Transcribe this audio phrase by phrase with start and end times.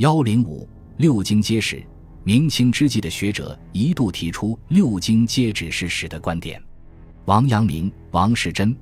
[0.00, 1.84] 幺零五六经皆史，
[2.24, 6.58] 明清之际的学者一度提出六经皆指是史的观点。
[7.26, 8.74] 王阳明、王士祯、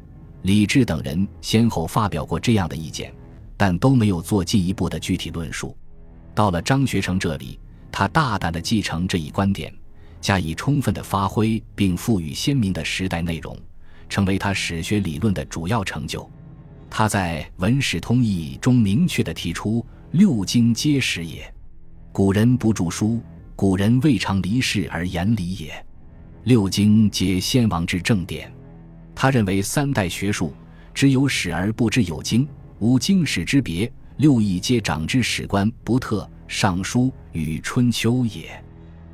[0.42, 3.12] 李治等人先后发表过这样的意见，
[3.56, 5.76] 但都没有做进一步的具体论述。
[6.36, 7.58] 到了张学成这里，
[7.90, 9.74] 他大胆地继承这一观点，
[10.20, 13.58] 加以充分的发挥，并赋予鲜明的时代内容，
[14.08, 16.30] 成为他史学理论的主要成就。
[16.88, 21.52] 他在《文史通义》中明确地提出：“六经皆史也。
[22.12, 23.20] 古人不著书，
[23.54, 25.84] 古人未尝离世而言理也。
[26.44, 28.50] 六经皆先王之正典。”
[29.14, 30.54] 他认为三代学术
[30.94, 33.90] 只有史而不知有经，无经史之别。
[34.16, 37.02] 六艺皆长之史官不特，《尚书》
[37.32, 38.48] 与《春秋》也。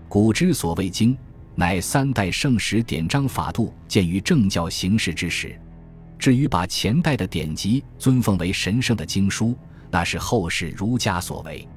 [0.08, 1.16] 古之所谓经，
[1.56, 5.58] 乃三代圣史典章法度见于政教形式之时。
[6.18, 9.54] 至于把前代的典籍尊奉为神圣的经书，
[9.94, 11.68] 那是后世儒家所为。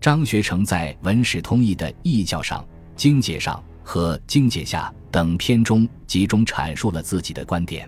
[0.00, 7.86] 张学成在《文史通义》的义教上、经解上和经解下等篇中集中阐述了自己的观点。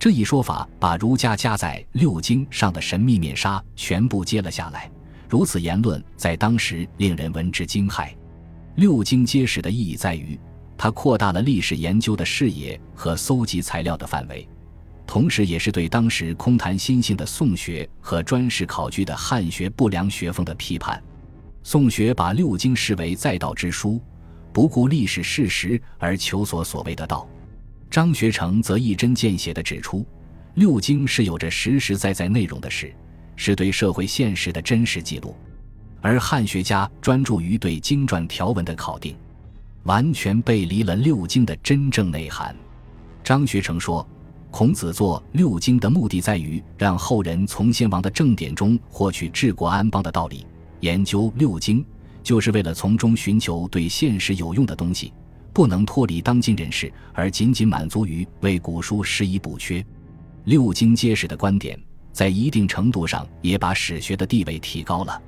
[0.00, 4.90] 这一说法把儒家加在六经上的神秘面纱全部揭了下来。
[5.28, 8.08] 如此言论在当时令人闻之惊骇。
[8.74, 10.36] 六经揭史的意义在于，
[10.76, 14.48] 它扩大了历史研究的视野和搜集材料的范围。
[15.06, 21.00] 同时，也是对当时空谈心性的宋学和专事考据的汉学不良学风的批判。
[21.62, 24.00] 宋学把六经视为在道之书，
[24.52, 27.28] 不顾历史事实而求索所谓的道。
[27.90, 30.04] 张学成则一针见血地指出，
[30.54, 32.92] 六经是有着实实在在内容的事，
[33.36, 35.36] 是对社会现实的真实记录。
[36.00, 39.16] 而汉学家专注于对经传条文的考定，
[39.84, 42.56] 完全背离了六经的真正内涵。
[43.22, 44.04] 张学成说。
[44.56, 50.46] 孔子作六经的目的在于让后人从先王的正典中获取治国安邦的道理。
[50.78, 51.84] 研究六经，
[52.22, 55.12] 就是为了从中寻求对现实有用的东西，
[55.52, 59.84] 不能脱离当今人士，而仅仅满足于为古书施以补缺。
[60.44, 61.76] 六经皆史的观点，
[62.12, 65.20] 在一定程度上也把史学的地位提高了。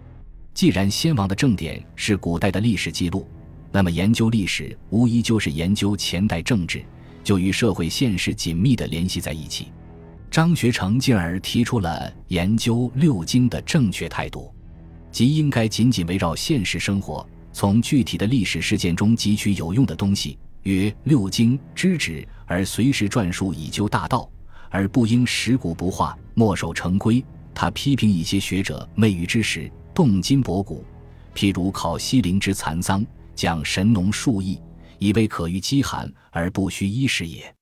[0.54, 3.26] 既然先王的正典是古代的历史记录，
[3.72, 6.84] 那么研究历史无疑就是研究前代政治。
[7.26, 9.72] 就与社会现实紧密地联系在一起，
[10.30, 14.54] 张学成进而提出了研究六经的正确态度，
[15.10, 24.30] 即应该紧紧围绕现实生活，从具体的历史事件中汲取有用的东西，曰六经之旨，而随时转述以究大道，
[24.70, 27.24] 而不应食古不化，墨守成规。
[27.52, 30.84] 他批评一些学者昧于知识，动今博古，
[31.34, 33.04] 譬如考西陵之残桑，
[33.34, 34.60] 讲神农数义。
[34.98, 37.54] 以为可御饥寒而不需衣食也，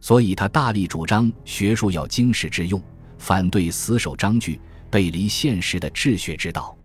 [0.00, 2.82] 所以他大力主张学术要经世致用，
[3.18, 6.76] 反对死守章句、背离现实的治学之道。